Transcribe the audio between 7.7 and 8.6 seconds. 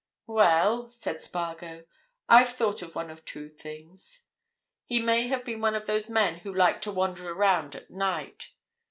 at night.